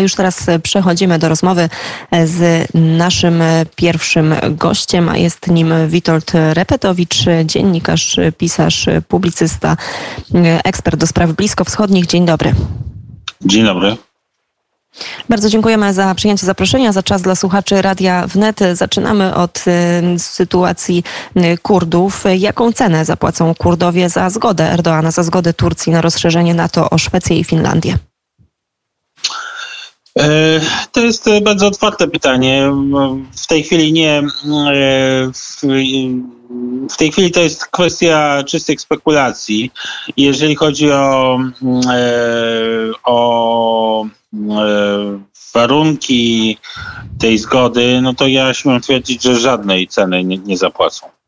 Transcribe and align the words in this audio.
Już 0.00 0.14
teraz 0.14 0.46
przechodzimy 0.62 1.18
do 1.18 1.28
rozmowy 1.28 1.68
z 2.24 2.68
naszym 2.74 3.42
pierwszym 3.76 4.34
gościem, 4.50 5.08
a 5.08 5.16
jest 5.16 5.46
nim 5.46 5.74
Witold 5.88 6.32
Repetowicz, 6.52 7.16
dziennikarz, 7.44 8.16
pisarz, 8.38 8.86
publicysta, 9.08 9.76
ekspert 10.64 10.96
do 11.00 11.06
spraw 11.06 11.32
bliskowschodnich. 11.32 12.06
Dzień 12.06 12.26
dobry. 12.26 12.54
Dzień 13.44 13.64
dobry. 13.64 13.96
Bardzo 15.28 15.48
dziękujemy 15.48 15.94
za 15.94 16.14
przyjęcie 16.14 16.46
zaproszenia, 16.46 16.92
za 16.92 17.02
czas 17.02 17.22
dla 17.22 17.34
słuchaczy 17.34 17.82
Radia 17.82 18.26
Wnet. 18.26 18.60
Zaczynamy 18.72 19.34
od 19.34 19.64
sytuacji 20.18 21.04
Kurdów. 21.62 22.24
Jaką 22.38 22.72
cenę 22.72 23.04
zapłacą 23.04 23.54
Kurdowie 23.54 24.08
za 24.08 24.30
zgodę 24.30 24.72
Erdoana, 24.72 25.10
za 25.10 25.22
zgodę 25.22 25.52
Turcji 25.52 25.92
na 25.92 26.00
rozszerzenie 26.00 26.54
NATO 26.54 26.90
o 26.90 26.98
Szwecję 26.98 27.38
i 27.38 27.44
Finlandię? 27.44 27.98
E, 30.18 30.60
to 30.92 31.00
jest 31.00 31.30
bardzo 31.42 31.66
otwarte 31.66 32.08
pytanie. 32.08 32.72
W 33.32 33.46
tej 33.46 33.62
chwili 33.62 33.92
nie. 33.92 34.18
E, 34.18 34.22
w 36.90 36.96
tej 36.96 37.12
chwili 37.12 37.30
to 37.30 37.40
jest 37.40 37.66
kwestia 37.66 38.42
czystych 38.46 38.80
spekulacji. 38.80 39.70
Jeżeli 40.16 40.56
chodzi 40.56 40.92
o, 40.92 41.38
e, 41.86 42.10
o 43.04 44.06
warunki 45.54 46.58
tej 47.18 47.38
zgody, 47.38 48.00
no 48.02 48.14
to 48.14 48.26
ja 48.26 48.54
śmiem 48.54 48.80
twierdzić, 48.80 49.22
że 49.22 49.36
żadnej 49.36 49.88
ceny 49.88 50.24
nie, 50.24 50.38
nie 50.38 50.56
zapłacą. 50.56 51.19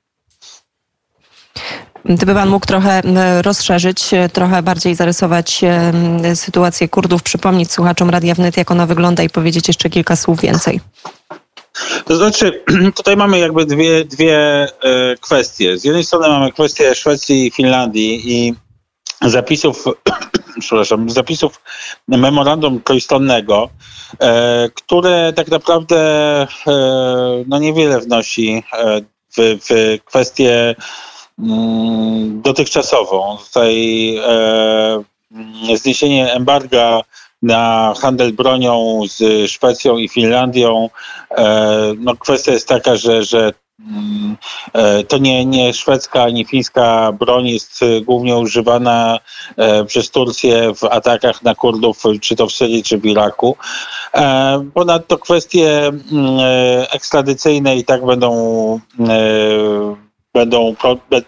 Gdyby 2.04 2.34
Pan 2.34 2.48
mógł 2.48 2.66
trochę 2.66 3.02
rozszerzyć, 3.42 4.14
e, 4.14 4.28
trochę 4.28 4.62
bardziej 4.62 4.94
zarysować 4.94 5.64
e, 5.64 6.36
sytuację 6.36 6.88
Kurdów, 6.88 7.22
przypomnieć 7.22 7.72
słuchaczom 7.72 8.10
Radia 8.10 8.34
Wnet, 8.34 8.56
jak 8.56 8.70
ona 8.70 8.86
wygląda 8.86 9.22
i 9.22 9.30
powiedzieć 9.30 9.68
jeszcze 9.68 9.90
kilka 9.90 10.16
słów 10.16 10.40
więcej. 10.40 10.80
To 12.04 12.16
znaczy, 12.16 12.64
tutaj 12.96 13.16
mamy 13.16 13.38
jakby 13.38 13.66
dwie, 13.66 14.04
dwie 14.04 14.38
e, 14.38 14.68
kwestie. 15.20 15.78
Z 15.78 15.84
jednej 15.84 16.04
strony 16.04 16.28
mamy 16.28 16.52
kwestię 16.52 16.94
Szwecji 16.94 17.46
i 17.46 17.50
Finlandii 17.50 18.32
i 18.32 18.54
zapisów, 19.20 19.84
przepraszam, 20.60 21.10
zapisów 21.10 21.60
memorandum 22.08 22.80
trójstronnego, 22.80 23.68
które 24.74 25.32
tak 25.36 25.48
naprawdę 25.48 25.96
no 27.46 27.58
niewiele 27.58 28.00
wnosi 28.00 28.62
w, 29.36 29.58
w 29.68 29.98
kwestię 30.04 30.74
dotychczasową. 32.42 33.36
Tutaj 33.46 34.16
e, 34.16 35.02
zniesienie 35.74 36.32
embarga 36.32 37.00
na 37.42 37.94
handel 38.00 38.32
bronią 38.32 39.00
z 39.08 39.50
Szwecją 39.50 39.98
i 39.98 40.08
Finlandią. 40.08 40.88
E, 41.30 41.94
no 41.98 42.16
kwestia 42.16 42.52
jest 42.52 42.68
taka, 42.68 42.96
że, 42.96 43.24
że 43.24 43.52
mm, 43.80 44.36
e, 44.72 45.04
to 45.04 45.18
nie, 45.18 45.46
nie 45.46 45.72
szwedzka 45.72 46.22
ani 46.22 46.44
fińska 46.44 47.12
broń 47.12 47.48
jest 47.48 47.80
głównie 48.04 48.36
używana 48.36 49.18
przez 49.86 50.10
Turcję 50.10 50.74
w 50.74 50.84
atakach 50.84 51.42
na 51.42 51.54
Kurdów, 51.54 52.02
czy 52.20 52.36
to 52.36 52.46
w 52.46 52.52
Syrii, 52.52 52.82
czy 52.82 52.98
w 52.98 53.06
Iraku. 53.06 53.56
Ponadto 54.74 55.18
kwestie 55.18 55.86
mm, 55.86 56.00
ekstradycyjne 56.90 57.76
i 57.76 57.84
tak 57.84 58.06
będą 58.06 58.80
będą 60.34 60.74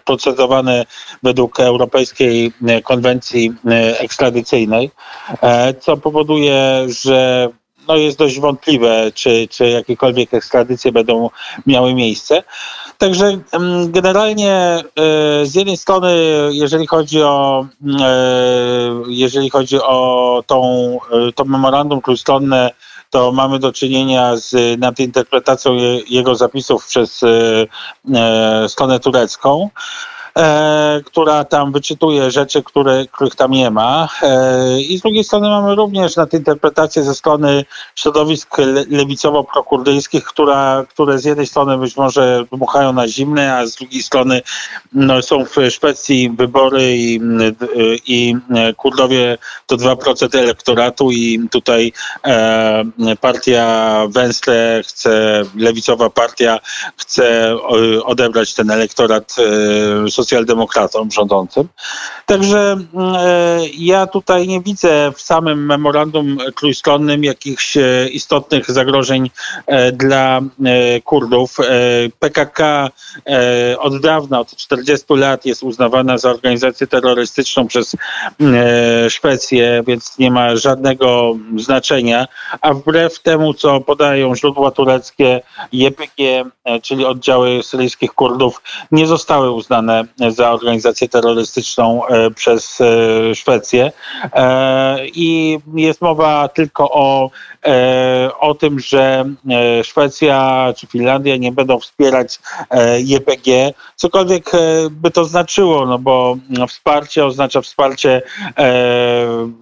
procedowane 0.05 0.85
według 1.23 1.59
Europejskiej 1.59 2.53
e, 2.67 2.81
Konwencji 2.81 3.53
e, 3.65 3.99
Ekstradycyjnej, 3.99 4.91
e, 5.41 5.73
co 5.73 5.97
powoduje, 5.97 6.85
że 7.03 7.49
no 7.87 7.95
jest 7.95 8.17
dość 8.17 8.39
wątpliwe, 8.39 9.11
czy, 9.13 9.47
czy 9.47 9.69
jakiekolwiek 9.69 10.33
ekstradycje 10.33 10.91
będą 10.91 11.29
miały 11.65 11.93
miejsce. 11.93 12.43
Także 12.97 13.39
mm, 13.51 13.91
generalnie 13.91 14.83
z 15.43 15.55
jednej 15.55 15.77
strony, 15.77 16.15
jeżeli 16.51 16.87
chodzi 16.87 17.21
o 17.21 17.65
jeżeli 19.07 19.49
chodzi 19.49 19.77
o 19.81 20.43
tą, 20.47 20.97
to 21.35 21.45
memorandum 21.45 22.01
trójstronne 22.01 22.71
to 23.15 23.31
mamy 23.31 23.59
do 23.59 23.71
czynienia 23.71 24.37
z 24.37 24.79
nadinterpretacją 24.79 25.73
jego 26.09 26.35
zapisów 26.35 26.85
przez 26.85 27.23
e, 27.23 27.27
e, 28.15 28.69
stronę 28.69 28.99
turecką. 28.99 29.69
E, 30.37 31.01
która 31.05 31.43
tam 31.43 31.71
wyczytuje 31.71 32.31
rzeczy, 32.31 32.63
które, 32.63 33.05
których 33.11 33.35
tam 33.35 33.51
nie 33.51 33.71
ma. 33.71 34.09
E, 34.21 34.81
I 34.81 34.97
z 34.97 35.01
drugiej 35.01 35.23
strony 35.23 35.49
mamy 35.49 35.75
również 35.75 36.15
nadinterpretację 36.15 37.03
ze 37.03 37.15
strony 37.15 37.65
środowisk 37.95 38.57
lewicowo-prokurdyjskich, 38.89 40.23
która, 40.23 40.85
które 40.89 41.19
z 41.19 41.25
jednej 41.25 41.47
strony 41.47 41.77
być 41.77 41.97
może 41.97 42.45
dmuchają 42.51 42.93
na 42.93 43.07
zimne, 43.07 43.57
a 43.57 43.65
z 43.65 43.75
drugiej 43.75 44.03
strony 44.03 44.41
no, 44.93 45.21
są 45.21 45.45
w 45.45 45.55
Szwecji 45.69 46.29
wybory 46.29 46.97
i, 46.97 47.19
i 48.07 48.35
Kurdowie 48.77 49.37
to 49.65 49.75
2% 49.75 50.37
elektoratu 50.37 51.11
i 51.11 51.49
tutaj 51.51 51.91
e, 52.25 52.83
partia 53.21 53.97
Węstre 54.09 54.81
chce, 54.87 55.43
lewicowa 55.55 56.09
partia 56.09 56.59
chce 56.97 57.55
odebrać 58.03 58.53
ten 58.53 58.71
elektorat 58.71 59.35
e, 59.37 60.09
socjaldemokratom 60.25 61.11
rządzącym. 61.11 61.67
Także 62.25 62.71
mm, 62.71 63.15
e, 63.15 63.59
ja 63.77 64.07
tutaj 64.07 64.47
nie 64.47 64.61
widzę 64.61 65.11
w 65.15 65.21
samym 65.21 65.65
memorandum 65.65 66.37
trójstronnym 66.55 67.23
jakichś 67.23 67.77
e, 67.77 68.09
istotnych 68.11 68.71
zagrożeń 68.71 69.29
e, 69.67 69.91
dla 69.91 70.41
Kurdów. 71.03 71.57
PKK 72.19 72.89
od 73.79 74.01
dawna, 74.01 74.39
od 74.39 74.55
40 74.55 75.05
lat 75.09 75.45
jest 75.45 75.63
uznawana 75.63 76.17
za 76.17 76.29
organizację 76.29 76.87
terrorystyczną 76.87 77.67
przez 77.67 77.95
Szwecję, 79.09 79.83
więc 79.87 80.17
nie 80.17 80.31
ma 80.31 80.55
żadnego 80.55 81.35
znaczenia, 81.57 82.27
a 82.61 82.73
wbrew 82.73 83.19
temu, 83.19 83.53
co 83.53 83.81
podają 83.81 84.35
źródła 84.35 84.71
tureckie, 84.71 85.41
JPG, 85.71 86.45
czyli 86.81 87.05
oddziały 87.05 87.63
syryjskich 87.63 88.13
Kurdów, 88.13 88.61
nie 88.91 89.07
zostały 89.07 89.51
uznane 89.51 90.05
za 90.29 90.51
organizację 90.51 91.09
terrorystyczną 91.09 92.07
e, 92.07 92.31
przez 92.31 92.81
e, 92.81 93.35
Szwecję. 93.35 93.91
E, 94.33 95.07
I 95.07 95.59
jest 95.75 96.01
mowa 96.01 96.47
tylko 96.47 96.91
o, 96.91 97.29
o 98.39 98.55
tym, 98.55 98.79
że 98.79 99.25
Szwecja 99.83 100.67
czy 100.77 100.87
Finlandia 100.87 101.37
nie 101.37 101.51
będą 101.51 101.79
wspierać 101.79 102.39
JPG, 102.97 103.73
cokolwiek 103.95 104.51
by 104.91 105.11
to 105.11 105.25
znaczyło, 105.25 105.85
no 105.85 105.99
bo 105.99 106.37
wsparcie 106.67 107.25
oznacza 107.25 107.61
wsparcie 107.61 108.21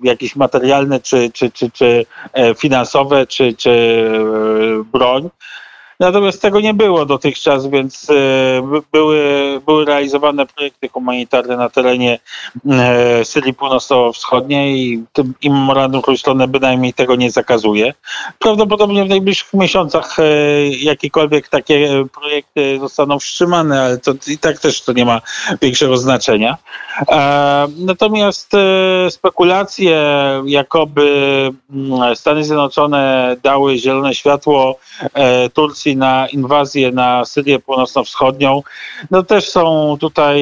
jakieś 0.03 0.35
materialne, 0.35 0.99
czy, 0.99 1.31
czy, 1.31 1.51
czy, 1.51 1.71
czy 1.71 2.05
finansowe, 2.57 3.27
czy, 3.27 3.53
czy 3.53 4.05
broń. 4.91 5.29
Natomiast 6.03 6.41
tego 6.41 6.59
nie 6.59 6.73
było 6.73 7.05
dotychczas, 7.05 7.67
więc 7.67 8.09
e, 8.09 8.13
były, 8.91 9.21
były 9.65 9.85
realizowane 9.85 10.45
projekty 10.45 10.89
humanitarne 10.89 11.57
na 11.57 11.69
terenie 11.69 12.19
e, 12.69 13.25
Syrii 13.25 13.53
Północno-Wschodniej 13.53 14.77
i, 14.77 15.03
i 15.41 15.49
memorandum 15.49 16.01
trójstronne 16.01 16.47
bynajmniej 16.47 16.93
tego 16.93 17.15
nie 17.15 17.31
zakazuje. 17.31 17.93
Prawdopodobnie 18.39 19.05
w 19.05 19.09
najbliższych 19.09 19.53
miesiącach 19.53 20.19
e, 20.19 20.23
jakiekolwiek 20.67 21.49
takie 21.49 22.05
projekty 22.13 22.79
zostaną 22.79 23.19
wstrzymane, 23.19 23.81
ale 23.81 23.97
to 23.97 24.13
i 24.27 24.37
tak 24.37 24.59
też 24.59 24.81
to 24.81 24.93
nie 24.93 25.05
ma 25.05 25.21
większego 25.61 25.97
znaczenia. 25.97 26.57
Natomiast 27.77 28.51
spekulacje, 29.09 30.01
jakoby 30.45 31.51
mm, 31.73 32.15
Stany 32.15 32.43
Zjednoczone 32.43 33.35
dały 33.43 33.77
zielone 33.77 34.15
światło 34.15 34.77
Turcji 35.53 35.92
na 35.95 36.27
inwazję 36.27 36.91
na 36.91 37.25
Syrię 37.25 37.59
Północno-Wschodnią, 37.59 38.61
no 39.11 39.23
też 39.23 39.49
są 39.49 39.97
tutaj 39.99 40.41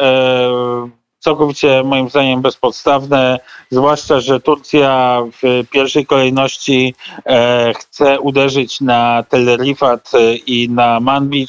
e, 0.00 1.02
całkowicie 1.18 1.82
moim 1.84 2.10
zdaniem 2.10 2.42
bezpodstawne, 2.42 3.38
zwłaszcza, 3.70 4.20
że 4.20 4.40
Turcja 4.40 5.22
w 5.42 5.68
pierwszej 5.70 6.06
kolejności 6.06 6.94
e, 7.26 7.72
chce 7.74 8.20
uderzyć 8.20 8.80
na 8.80 9.24
Tel 9.28 9.56
Rifat 9.56 10.10
i 10.46 10.68
na 10.70 11.00
Manbij, 11.00 11.46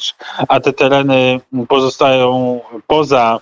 a 0.48 0.60
te 0.60 0.72
tereny 0.72 1.40
pozostają 1.68 2.60
poza 2.86 3.40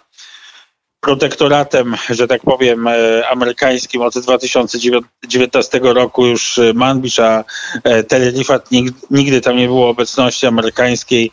protektoratem, 1.03 1.95
że 2.11 2.29
tak 2.29 2.43
powiem, 2.43 2.89
e, 2.89 3.29
amerykańskim 3.29 4.03
od 4.03 4.19
2019 4.19 5.81
roku 5.83 6.27
już 6.27 6.59
e, 6.59 6.73
Manbij, 6.75 7.11
a 7.19 7.45
e, 7.85 8.03
Tel 8.03 8.33
Rifat 8.33 8.71
nigdy 9.11 9.41
tam 9.41 9.57
nie 9.57 9.67
było 9.67 9.89
obecności 9.89 10.47
amerykańskiej, 10.47 11.31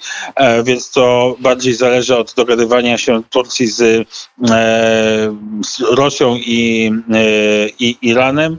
więc 0.64 0.92
to 0.92 1.36
bardziej 1.40 1.74
zależy 1.74 2.18
od 2.18 2.34
dogadywania 2.34 2.98
się 2.98 3.24
Turcji 3.30 3.68
z, 3.68 4.08
z 5.66 5.80
Rosją 5.80 6.36
i, 6.36 6.92
i 7.80 7.98
Iranem. 8.02 8.58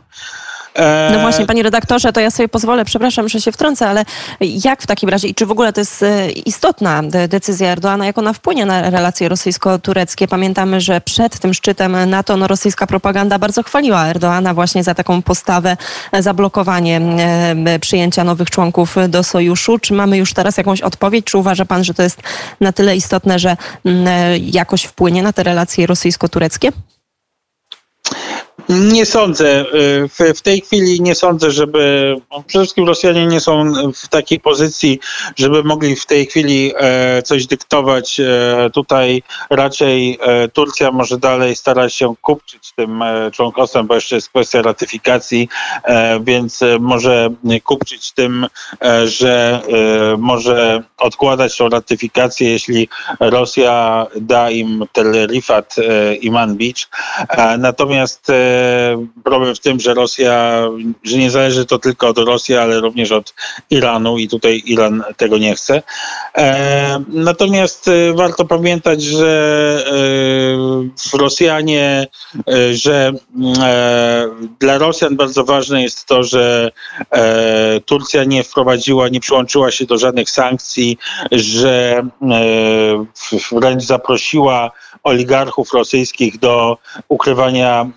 No 1.12 1.20
właśnie, 1.20 1.46
panie 1.46 1.62
redaktorze, 1.62 2.12
to 2.12 2.20
ja 2.20 2.30
sobie 2.30 2.48
pozwolę, 2.48 2.84
przepraszam, 2.84 3.28
że 3.28 3.40
się 3.40 3.52
wtrącę, 3.52 3.88
ale 3.88 4.04
jak 4.40 4.82
w 4.82 4.86
takim 4.86 5.08
razie 5.08 5.28
i 5.28 5.34
czy 5.34 5.46
w 5.46 5.50
ogóle 5.50 5.72
to 5.72 5.80
jest 5.80 6.04
istotna 6.46 7.02
decyzja 7.28 7.68
Erdoana, 7.68 8.06
jak 8.06 8.18
ona 8.18 8.32
wpłynie 8.32 8.66
na 8.66 8.90
relacje 8.90 9.28
rosyjsko-tureckie? 9.28 10.28
Pamiętamy, 10.28 10.80
że 10.80 11.00
przed 11.00 11.38
tym 11.38 11.54
szczytem 11.54 12.10
NATO 12.10 12.36
no, 12.36 12.46
rosyjska 12.46 12.86
propaganda 12.86 13.38
bardzo 13.38 13.62
chwaliła 13.62 14.06
Erdoana 14.06 14.54
właśnie 14.54 14.84
za 14.84 14.94
taką 14.94 15.22
postawę, 15.22 15.76
za 16.18 16.34
blokowanie 16.34 17.00
przyjęcia 17.80 18.24
nowych 18.24 18.50
członków 18.50 18.96
do 19.08 19.22
sojuszu. 19.22 19.78
Czy 19.78 19.94
mamy 19.94 20.16
już 20.16 20.34
teraz 20.34 20.56
jakąś 20.56 20.80
odpowiedź? 20.80 21.24
Czy 21.24 21.38
uważa 21.38 21.64
pan, 21.64 21.84
że 21.84 21.94
to 21.94 22.02
jest 22.02 22.22
na 22.60 22.72
tyle 22.72 22.96
istotne, 22.96 23.38
że 23.38 23.56
jakoś 24.40 24.82
wpłynie 24.82 25.22
na 25.22 25.32
te 25.32 25.42
relacje 25.42 25.86
rosyjsko-tureckie? 25.86 26.72
Nie 28.70 29.06
sądzę. 29.06 29.64
W, 30.08 30.38
w, 30.38 30.42
tej 30.42 30.60
chwili 30.60 31.00
nie 31.00 31.14
sądzę, 31.14 31.50
żeby. 31.50 32.16
Przede 32.46 32.64
wszystkim 32.64 32.86
Rosjanie 32.86 33.26
nie 33.26 33.40
są 33.40 33.72
w 33.92 34.08
takiej 34.08 34.40
pozycji, 34.40 35.00
żeby 35.36 35.64
mogli 35.64 35.96
w 35.96 36.06
tej 36.06 36.26
chwili 36.26 36.72
e, 36.76 37.22
coś 37.22 37.46
dyktować. 37.46 38.20
E, 38.20 38.70
tutaj 38.72 39.22
raczej 39.50 40.18
e, 40.20 40.48
Turcja 40.48 40.92
może 40.92 41.18
dalej 41.18 41.56
starać 41.56 41.94
się 41.94 42.14
kupczyć 42.22 42.72
tym 42.76 43.04
członkostwem, 43.32 43.86
bo 43.86 43.94
jeszcze 43.94 44.14
jest 44.14 44.28
kwestia 44.28 44.62
ratyfikacji, 44.62 45.48
więc 46.20 46.60
może 46.80 47.28
kupczyć 47.64 48.12
tym, 48.12 48.46
że 49.04 49.62
może 50.18 50.82
odkładać 50.98 51.56
tą 51.56 51.68
ratyfikację, 51.68 52.50
jeśli 52.50 52.88
Rosja 53.20 54.06
da 54.16 54.50
im 54.50 54.84
Tel 54.92 55.26
Rifat 55.26 55.76
i 56.20 56.30
Manbicz. 56.30 56.88
Natomiast 57.58 58.32
problem 59.24 59.54
w 59.54 59.60
tym, 59.60 59.80
że 59.80 59.94
Rosja, 59.94 60.62
że 61.04 61.18
nie 61.18 61.30
zależy 61.30 61.66
to 61.66 61.78
tylko 61.78 62.08
od 62.08 62.18
Rosji, 62.18 62.56
ale 62.56 62.80
również 62.80 63.12
od 63.12 63.34
Iranu 63.70 64.18
i 64.18 64.28
tutaj 64.28 64.62
Iran 64.66 65.02
tego 65.16 65.38
nie 65.38 65.54
chce. 65.54 65.82
E, 66.36 67.04
natomiast 67.08 67.88
e, 67.88 68.12
warto 68.14 68.44
pamiętać, 68.44 69.02
że 69.02 69.84
e, 71.14 71.18
Rosjanie, 71.18 72.06
że 72.72 73.12
dla 74.60 74.78
Rosjan 74.78 75.16
bardzo 75.16 75.44
ważne 75.44 75.82
jest 75.82 76.06
to, 76.06 76.22
że 76.22 76.70
Turcja 77.84 78.24
nie 78.24 78.44
wprowadziła, 78.44 79.08
nie 79.08 79.20
przyłączyła 79.20 79.70
się 79.70 79.86
do 79.86 79.98
żadnych 79.98 80.30
sankcji, 80.30 80.98
że 81.32 82.02
wręcz 83.52 83.82
zaprosiła 83.82 84.70
oligarchów 85.02 85.72
rosyjskich 85.72 86.38
do 86.38 86.78
ukrywania 87.08 87.90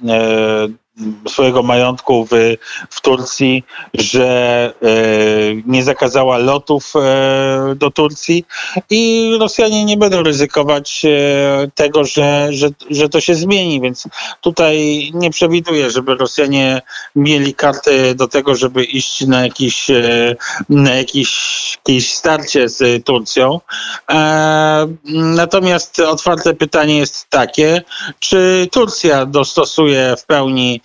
Uh. 0.44 0.83
Swojego 1.28 1.64
majątku 1.64 2.26
w, 2.26 2.32
w 2.90 3.02
Turcji, 3.02 3.64
że 3.94 4.28
e, 4.82 4.88
nie 5.66 5.84
zakazała 5.84 6.38
lotów 6.38 6.94
e, 6.96 7.76
do 7.76 7.92
Turcji 7.92 8.46
i 8.90 9.32
Rosjanie 9.40 9.86
nie 9.86 9.98
będą 9.98 10.24
ryzykować 10.24 11.06
e, 11.06 11.72
tego, 11.76 12.04
że, 12.04 12.48
że, 12.52 12.70
że 12.90 13.10
to 13.10 13.22
się 13.22 13.36
zmieni, 13.36 13.82
więc 13.82 14.08
tutaj 14.42 15.12
nie 15.14 15.30
przewiduję, 15.30 15.92
żeby 15.92 16.16
Rosjanie 16.16 16.82
mieli 17.16 17.54
karty 17.54 18.16
do 18.16 18.28
tego, 18.28 18.56
żeby 18.56 18.84
iść 18.84 19.22
na 19.22 19.42
jakiś, 19.42 19.88
na 20.70 20.96
jakiś, 20.96 21.34
jakieś 21.78 22.14
starcie 22.14 22.70
z 22.70 23.06
Turcją. 23.06 23.60
Natomiast 25.14 26.00
otwarte 26.00 26.54
pytanie 26.54 26.98
jest 26.98 27.30
takie, 27.30 27.82
czy 28.20 28.68
Turcja 28.72 29.26
dostosuje 29.26 30.16
w 30.18 30.26
pełni 30.26 30.82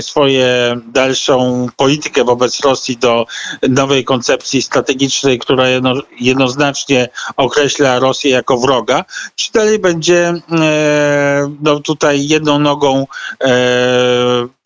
swoje 0.00 0.76
dalszą 0.86 1.66
politykę 1.76 2.24
wobec 2.24 2.60
Rosji 2.60 2.96
do 2.96 3.26
nowej 3.68 4.04
koncepcji 4.04 4.62
strategicznej, 4.62 5.38
która 5.38 5.68
jedno, 5.68 5.94
jednoznacznie 6.20 7.08
określa 7.36 7.98
Rosję 7.98 8.30
jako 8.30 8.58
wroga, 8.58 9.04
czy 9.34 9.52
dalej 9.52 9.78
będzie 9.78 10.34
e, 10.52 11.54
no, 11.60 11.80
tutaj 11.80 12.28
jedną 12.28 12.58
nogą 12.58 13.06
e, 13.40 13.48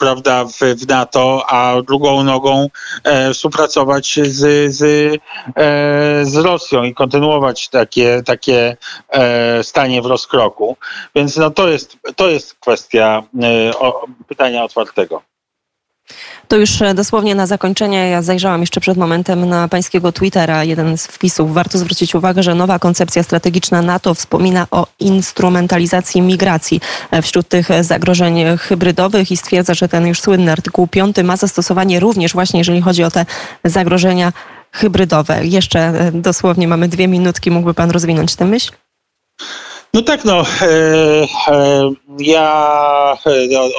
prawda, 0.01 0.45
w, 0.45 0.59
w, 0.59 0.89
NATO, 0.89 1.45
a 1.49 1.83
drugą 1.83 2.25
nogą 2.25 2.69
e, 3.05 3.35
współpracować 3.35 4.19
z, 4.23 4.75
z, 4.75 4.83
e, 4.83 6.25
z 6.25 6.37
Rosją 6.37 6.83
i 6.83 6.95
kontynuować 6.95 7.69
takie, 7.69 8.23
takie 8.27 8.77
e, 9.09 9.65
stanie 9.65 10.03
w 10.03 10.07
rozkroku. 10.07 10.77
Więc 11.15 11.37
no, 11.37 11.51
to, 11.51 11.69
jest, 11.69 11.97
to 12.17 12.29
jest 12.29 12.55
kwestia 12.55 13.23
e, 13.43 13.79
pytania 14.29 14.65
otwartego. 14.65 15.23
To 16.49 16.57
już 16.57 16.83
e, 16.83 16.95
dosłownie 16.95 17.35
na 17.35 17.47
zakończenie. 17.47 18.09
Ja 18.09 18.23
zajrzałam 18.23 18.61
jeszcze 18.61 18.81
przed 18.81 18.99
momentem 18.99 19.49
na 19.49 19.69
pańskiego 19.69 20.13
Twittera. 20.13 20.65
Jeden 20.65 20.99
z 20.99 21.07
wpisów. 21.07 21.55
Warto 21.55 21.79
zwrócić 21.79 22.15
uwagę, 22.15 22.43
że 22.43 22.55
nowa 22.55 22.79
koncepcja 22.79 23.23
strategiczna 23.23 23.83
NATO 23.83 24.15
wspomina 24.15 24.67
o 24.71 24.87
instrumentalizacji 25.01 26.23
migracji 26.23 26.81
e, 27.11 27.23
wśród 27.23 27.49
tych 27.49 27.69
zagrożeń 27.81 28.59
hybrydowych 28.59 29.31
i 29.31 29.37
stwierdza, 29.37 29.75
że 29.75 29.89
ten 29.89 30.07
już 30.07 30.21
słynny 30.21 30.53
artykuł 30.53 30.87
5 30.87 31.17
ma 31.25 31.37
zastosowanie 31.37 32.01
również 32.01 32.33
właśnie, 32.33 32.61
jeżeli 32.61 32.81
chodzi 32.81 33.05
o 33.05 33.11
te 33.11 33.27
zagrożenia 33.65 34.33
hybrydowe. 34.73 35.47
Jeszcze 35.47 35.81
e, 35.81 36.13
dosłownie 36.13 36.69
mamy 36.69 36.89
dwie 36.89 37.09
minutki. 37.09 37.51
Mógłby 37.51 37.75
pan 37.75 37.91
rozwinąć 37.91 38.37
tę 38.37 38.45
myśl? 38.45 38.73
No 39.95 40.03
tak, 40.03 40.25
no. 40.25 40.45
E, 40.63 41.27
e, 41.49 41.91
ja 42.19 43.17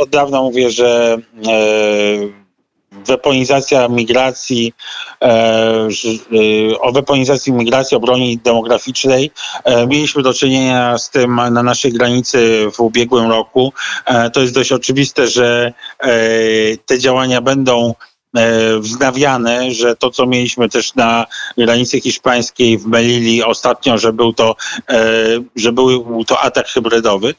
od 0.01 0.09
dawna 0.09 0.41
mówię, 0.41 0.71
że 0.71 1.17
e, 1.47 2.41
weaponizacja 3.05 3.87
migracji, 3.87 4.73
e, 5.21 5.27
e, 5.27 6.79
o 6.79 6.91
weaponizacji 6.91 7.53
migracji, 7.53 7.97
o 7.97 7.99
broni 7.99 8.37
demograficznej. 8.37 9.31
E, 9.63 9.87
mieliśmy 9.87 10.23
do 10.23 10.33
czynienia 10.33 10.97
z 10.97 11.09
tym 11.09 11.35
na 11.35 11.63
naszej 11.63 11.91
granicy 11.91 12.67
w 12.73 12.79
ubiegłym 12.79 13.29
roku. 13.29 13.73
To 14.33 14.41
jest 14.41 14.53
dość 14.53 14.71
oczywiste, 14.71 15.27
że 15.27 15.73
te 16.85 16.99
działania 16.99 17.41
będą 17.41 17.93
wznawiane, 18.79 19.71
że 19.71 19.95
to, 19.95 20.09
co 20.09 20.25
mieliśmy 20.25 20.69
też 20.69 20.95
na 20.95 21.25
granicy 21.57 22.01
hiszpańskiej 22.01 22.77
w 22.77 22.85
Melili 22.85 23.43
ostatnio, 23.43 23.97
że 23.97 24.13
był 24.13 24.33
to, 24.33 24.55
że 25.55 25.71
był 25.71 26.25
to 26.25 26.39
atak 26.39 26.67
hybrydowy, 26.67 27.33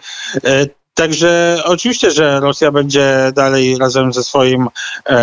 Także 0.94 1.62
oczywiście, 1.64 2.10
że 2.10 2.40
Rosja 2.40 2.72
będzie 2.72 3.32
dalej 3.34 3.78
razem 3.78 4.12
ze 4.12 4.22
swoim 4.22 4.68
e, 5.08 5.18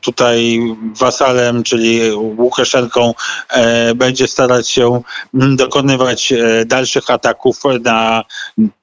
tutaj 0.00 0.60
wasalem, 1.00 1.62
czyli 1.62 2.12
Łukaszenką, 2.12 3.14
e, 3.50 3.94
będzie 3.94 4.28
starać 4.28 4.68
się 4.68 5.02
dokonywać 5.34 6.32
e, 6.32 6.64
dalszych 6.64 7.10
ataków 7.10 7.60
na 7.82 8.24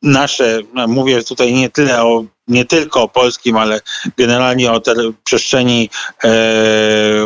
nasze, 0.01 0.59
mówię 0.87 1.23
tutaj 1.23 1.53
nie 1.53 1.69
tyle 1.69 2.03
o 2.03 2.23
nie 2.47 2.65
tylko 2.65 3.01
o 3.01 3.07
polskim, 3.07 3.57
ale 3.57 3.81
generalnie 4.17 4.71
o 4.71 4.79
ter- 4.79 5.13
przestrzeni 5.23 5.89
e, 6.23 6.29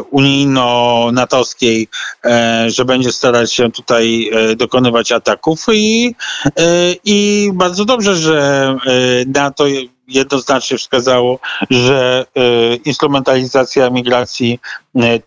unijno-natowskiej, 0.02 1.88
e, 2.26 2.66
że 2.68 2.86
będzie 2.86 3.12
starać 3.12 3.54
się 3.54 3.72
tutaj 3.72 4.30
e, 4.34 4.56
dokonywać 4.56 5.12
ataków 5.12 5.66
i, 5.74 6.16
e, 6.46 6.62
i 7.06 7.50
bardzo 7.54 7.86
dobrze, 7.86 8.16
że 8.16 8.38
e, 8.86 8.92
NATO 9.26 9.66
jednoznacznie 10.08 10.78
wskazało, 10.78 11.40
że 11.70 12.26
e, 12.36 12.76
instrumentalizacja 12.76 13.90
migracji 13.90 14.60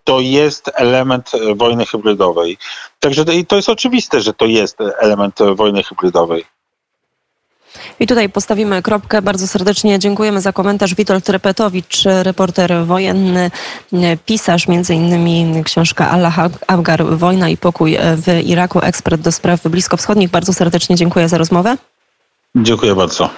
to 0.04 0.20
jest 0.20 0.70
element 0.74 1.30
wojny 1.56 1.86
hybrydowej. 1.86 2.58
Także 3.00 3.24
to 3.48 3.56
jest 3.56 3.68
oczywiste, 3.68 4.20
że 4.20 4.32
to 4.32 4.46
jest 4.46 4.78
element 4.98 5.38
wojny 5.54 5.82
hybrydowej. 5.82 6.44
I 8.00 8.06
tutaj 8.06 8.28
postawimy 8.28 8.82
kropkę. 8.82 9.22
Bardzo 9.22 9.46
serdecznie 9.46 9.98
dziękujemy 9.98 10.40
za 10.40 10.52
komentarz. 10.52 10.94
Witold 10.94 11.28
Repetowicz, 11.28 12.04
reporter 12.22 12.86
wojenny, 12.86 13.50
pisarz, 14.26 14.68
między 14.68 14.94
innymi 14.94 15.62
książka 15.64 16.10
Allah 16.10 16.38
Abgar, 16.66 17.04
Wojna 17.06 17.48
i 17.48 17.56
pokój 17.56 17.96
w 18.16 18.40
Iraku, 18.44 18.80
ekspert 18.80 19.20
do 19.20 19.32
spraw 19.32 19.62
bliskowschodnich. 19.62 20.30
Bardzo 20.30 20.52
serdecznie 20.52 20.96
dziękuję 20.96 21.28
za 21.28 21.38
rozmowę. 21.38 21.76
Dziękuję 22.56 22.94
bardzo. 22.94 23.30